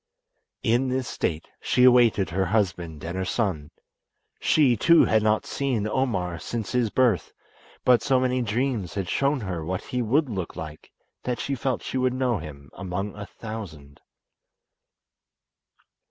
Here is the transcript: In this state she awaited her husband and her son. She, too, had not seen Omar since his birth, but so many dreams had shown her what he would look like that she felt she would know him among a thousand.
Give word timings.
In 0.63 0.87
this 0.87 1.07
state 1.07 1.47
she 1.61 1.83
awaited 1.83 2.31
her 2.31 2.45
husband 2.47 3.03
and 3.03 3.15
her 3.15 3.23
son. 3.23 3.69
She, 4.39 4.75
too, 4.75 5.05
had 5.05 5.21
not 5.21 5.45
seen 5.45 5.87
Omar 5.87 6.39
since 6.39 6.71
his 6.71 6.89
birth, 6.89 7.33
but 7.85 8.01
so 8.01 8.19
many 8.19 8.41
dreams 8.41 8.95
had 8.95 9.07
shown 9.07 9.41
her 9.41 9.63
what 9.63 9.83
he 9.83 10.01
would 10.01 10.27
look 10.27 10.55
like 10.55 10.91
that 11.21 11.37
she 11.39 11.53
felt 11.53 11.83
she 11.83 11.99
would 11.99 12.13
know 12.15 12.39
him 12.39 12.71
among 12.73 13.13
a 13.15 13.27
thousand. 13.27 14.01